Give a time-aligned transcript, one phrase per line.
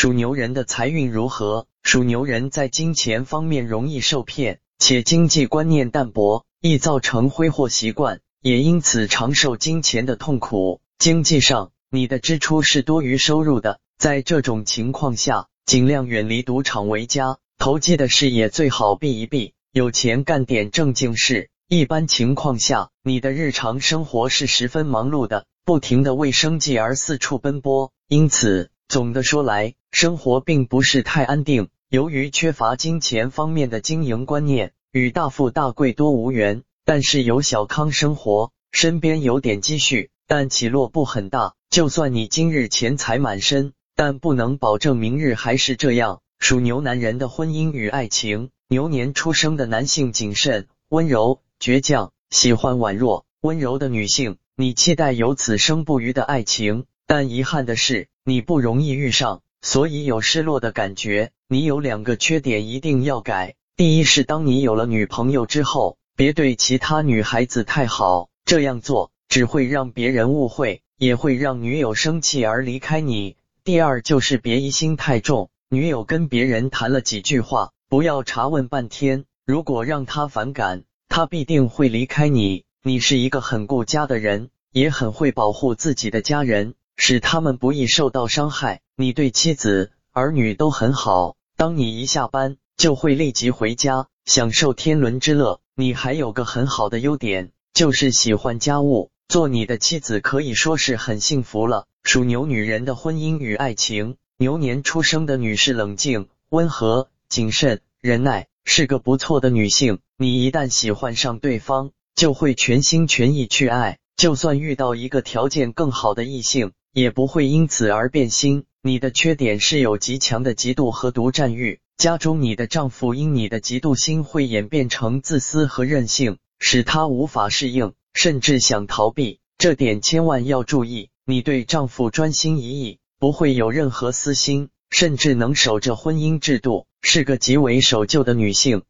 [0.00, 1.66] 属牛人的财运如何？
[1.82, 10.80] 属牛人在金钱方面容易受骗，且经济观念淡薄，易造成挥霍习惯，也因此常受金钱的痛苦。
[11.00, 17.38] 经济上，你的支出是多于收入的，在这种情况下，尽量远离赌场为佳。
[17.58, 21.50] 投机的事也最好避一避，有钱干点正经事。
[21.66, 28.70] 一般情况下，你的日常生活是十分忙碌的，不停的为生计而四处奔波，因此。
[28.88, 31.68] 总的说来，生活并不是太安定。
[31.90, 36.62] 由于缺乏金钱方面的经营观念，与大富大贵多无缘。
[36.86, 41.52] 但是有小康生活，身边有点积蓄，但起落不很大。
[41.68, 46.22] 就算你今日钱财满身，但不能保证明日还是这样。
[46.38, 54.38] 属牛男人的婚姻与爱情，牛年出生的男性谨慎、温柔、倔强，喜欢婉弱、温柔的女性。
[54.56, 58.08] 你期待有此生不渝的爱情，但遗憾的是。
[58.28, 61.30] 你不容易遇上，所以有失落的感觉。
[61.48, 63.54] 你有两个缺点一定要改。
[63.74, 73.36] 第一是，当你有了女朋友之后，别对其他女孩子太好，这样做只会让别人误会，也会让女友生气而离开你。
[73.64, 79.24] 第二就是别疑心太重，女友跟别人谈了几句话，不要查问半天。
[79.46, 82.64] 如果让她反感，她必定会离开你。
[82.82, 86.74] 你是一个很顾家的人，也很会保护自己的家人。
[86.98, 88.82] 使他们不易受到伤害。
[88.94, 91.36] 你对妻子、儿女都很好。
[91.56, 95.60] 当你一下班，就会立即回家，享受天伦之乐。
[95.74, 99.10] 你还有个很好的优点，就是喜欢家务。
[99.28, 101.86] 做你的妻子可以说是很幸福了。
[102.02, 110.00] 属牛女人的婚姻与爱情，牛年出生的女士冷静、温和、谨慎、忍耐，是个不错的女性。
[110.16, 113.98] 你一旦喜欢上对方，就会全心全意去爱。
[114.16, 116.72] 就算遇到一个条件更好的异性。
[116.98, 118.64] 也不会因此而变心。
[118.82, 129.38] 你的缺点是有极强的嫉妒和独占欲，家中你的丈夫因你的嫉妒心会演变成自私和任性，使他无法适应，甚至想逃避。
[129.58, 131.10] 这点千万要注意。
[131.24, 138.82] 你对丈夫专心一意，不会有任何私心，甚至能守着婚姻制度，是个极为守旧的女性。